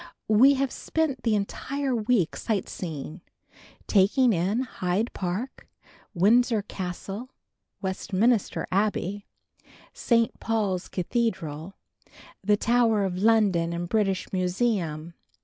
We 0.29 0.55
have 0.55 0.71
spent 0.71 1.21
the 1.21 1.35
entire 1.35 1.93
week 1.95 2.35
sightseeing, 2.35 3.21
taking 3.85 4.33
in 4.33 4.61
Hyde 4.61 5.13
Park, 5.13 5.67
Windsor 6.15 6.63
Castle, 6.63 7.29
Westminster 7.83 8.65
Abbey, 8.71 9.27
St. 9.93 10.39
Paul's 10.39 10.87
Cathedral, 10.89 11.75
the 12.43 12.57
Tower 12.57 13.05
of 13.05 13.19
London 13.19 13.73
and 13.73 13.87
British 13.87 14.33
Museum. 14.33 15.13